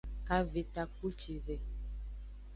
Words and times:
Kave 0.27 0.61
takpucive. 0.73 1.55